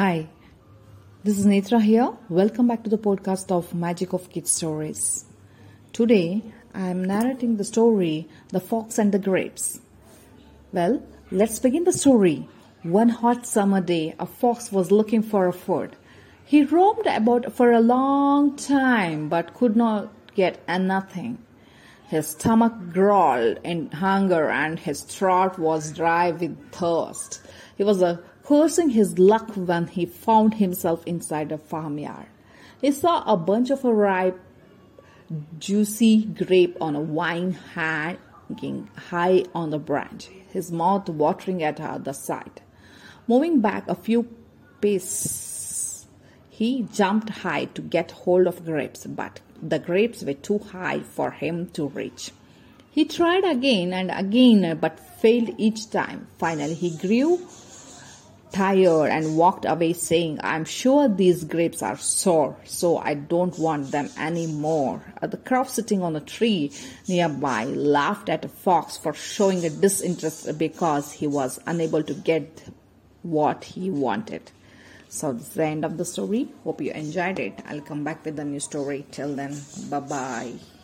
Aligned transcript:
Hi, 0.00 0.28
this 1.24 1.38
is 1.38 1.46
Netra 1.46 1.82
here. 1.82 2.12
Welcome 2.28 2.68
back 2.68 2.84
to 2.84 2.90
the 2.90 2.96
podcast 2.96 3.50
of 3.50 3.74
Magic 3.74 4.12
of 4.12 4.30
Kids 4.30 4.50
Stories. 4.50 5.24
Today 5.92 6.42
I 6.74 6.88
am 6.88 7.04
narrating 7.04 7.56
the 7.56 7.64
story 7.64 8.28
The 8.48 8.60
Fox 8.60 8.98
and 8.98 9.12
the 9.12 9.18
Grapes. 9.18 9.80
Well, 10.72 11.02
let's 11.30 11.58
begin 11.58 11.84
the 11.84 11.92
story. 11.92 12.48
One 12.82 13.10
hot 13.10 13.46
summer 13.46 13.82
day, 13.82 14.14
a 14.18 14.24
fox 14.24 14.72
was 14.72 14.90
looking 14.90 15.22
for 15.22 15.46
a 15.46 15.52
food. 15.52 15.96
He 16.46 16.64
roamed 16.64 17.04
about 17.04 17.52
for 17.52 17.72
a 17.72 17.80
long 17.80 18.56
time 18.56 19.28
but 19.28 19.52
could 19.52 19.76
not 19.76 20.10
get 20.34 20.66
nothing. 20.66 21.44
His 22.08 22.28
stomach 22.28 22.72
growled 22.90 23.58
in 23.64 23.90
hunger 23.90 24.48
and 24.48 24.78
his 24.78 25.02
throat 25.02 25.58
was 25.58 25.92
dry 25.92 26.30
with 26.30 26.72
thirst. 26.72 27.42
He 27.76 27.84
was 27.84 28.02
uh, 28.02 28.16
cursing 28.44 28.88
his 28.88 29.18
luck 29.18 29.50
when 29.56 29.86
he 29.88 30.06
found 30.06 30.54
himself 30.54 31.04
inside 31.04 31.52
a 31.52 31.58
farmyard. 31.58 32.28
He 32.80 32.92
saw 32.92 33.22
a 33.30 33.36
bunch 33.36 33.68
of 33.68 33.84
a 33.84 33.92
ripe, 33.92 34.40
juicy 35.58 36.24
grape 36.24 36.78
on 36.80 36.96
a 36.96 37.04
vine 37.04 37.52
hanging 37.74 38.88
high 38.96 39.44
on 39.54 39.68
the 39.68 39.78
branch, 39.78 40.30
his 40.48 40.72
mouth 40.72 41.10
watering 41.10 41.62
at 41.62 41.76
the 41.76 42.14
sight. 42.14 42.62
Moving 43.30 43.60
back 43.60 43.86
a 43.86 43.94
few 43.94 44.26
paces, 44.80 46.04
he 46.48 46.82
jumped 46.92 47.30
high 47.30 47.66
to 47.66 47.80
get 47.80 48.10
hold 48.10 48.48
of 48.48 48.64
grapes, 48.64 49.06
but 49.06 49.38
the 49.62 49.78
grapes 49.78 50.24
were 50.24 50.34
too 50.34 50.58
high 50.58 50.98
for 50.98 51.30
him 51.30 51.68
to 51.74 51.86
reach. 51.86 52.32
He 52.90 53.04
tried 53.04 53.44
again 53.44 53.92
and 53.92 54.10
again, 54.10 54.76
but 54.80 54.98
failed 54.98 55.54
each 55.58 55.90
time. 55.90 56.26
Finally, 56.38 56.74
he 56.74 56.96
grew 56.96 57.40
tired 58.50 59.10
and 59.12 59.36
walked 59.36 59.64
away 59.64 59.92
saying, 59.92 60.40
I'm 60.42 60.64
sure 60.64 61.06
these 61.06 61.44
grapes 61.44 61.84
are 61.84 61.98
sour, 61.98 62.56
so 62.64 62.98
I 62.98 63.14
don't 63.14 63.56
want 63.60 63.92
them 63.92 64.10
anymore. 64.18 65.04
The 65.22 65.36
crow 65.36 65.62
sitting 65.62 66.02
on 66.02 66.16
a 66.16 66.20
tree 66.20 66.72
nearby 67.06 67.62
laughed 67.66 68.28
at 68.28 68.44
a 68.44 68.48
fox 68.48 68.96
for 68.96 69.14
showing 69.14 69.64
a 69.64 69.70
disinterest 69.70 70.58
because 70.58 71.12
he 71.12 71.28
was 71.28 71.60
unable 71.64 72.02
to 72.02 72.14
get 72.14 72.64
what 73.22 73.64
he 73.64 73.90
wanted. 73.90 74.50
So 75.08 75.32
this 75.32 75.48
is 75.48 75.54
the 75.54 75.64
end 75.64 75.84
of 75.84 75.98
the 75.98 76.04
story. 76.04 76.48
Hope 76.64 76.80
you 76.80 76.92
enjoyed 76.92 77.38
it. 77.38 77.60
I'll 77.66 77.80
come 77.80 78.04
back 78.04 78.24
with 78.24 78.38
a 78.38 78.44
new 78.44 78.60
story. 78.60 79.06
Till 79.10 79.34
then, 79.34 79.56
bye 79.90 80.00
bye. 80.00 80.79